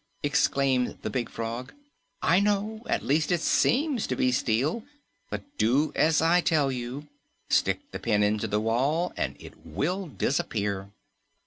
exclaimed 0.23 0.97
the 1.03 1.11
big 1.11 1.29
frog. 1.29 1.73
"I 2.23 2.39
know. 2.39 2.81
At 2.89 3.03
least, 3.05 3.31
it 3.31 3.39
SEEMS 3.39 4.07
to 4.07 4.15
be 4.15 4.31
steel, 4.31 4.83
but 5.29 5.43
do 5.59 5.91
as 5.93 6.23
I 6.23 6.41
tell 6.41 6.71
you. 6.71 7.07
Stick 7.51 7.81
the 7.91 7.99
pin 7.99 8.23
into 8.23 8.47
the 8.47 8.59
wall, 8.59 9.13
and 9.15 9.35
it 9.39 9.63
will 9.63 10.07
disappear." 10.07 10.89